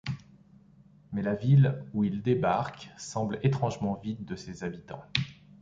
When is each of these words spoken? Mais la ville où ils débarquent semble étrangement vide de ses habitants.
Mais 1.11 1.21
la 1.21 1.35
ville 1.35 1.85
où 1.93 2.03
ils 2.03 2.23
débarquent 2.23 2.89
semble 2.97 3.37
étrangement 3.43 3.93
vide 4.01 4.25
de 4.25 4.35
ses 4.35 4.63
habitants. 4.63 5.03